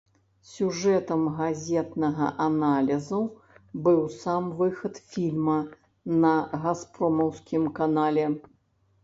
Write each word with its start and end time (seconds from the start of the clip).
Сюжэтам 0.51 1.25
газетнага 1.41 2.25
аналізу 2.45 3.19
быў 3.89 4.01
сам 4.23 4.49
выхад 4.63 4.95
фільма 5.11 5.59
на 6.25 6.33
газпромаўскім 6.67 7.71
канале. 7.83 8.27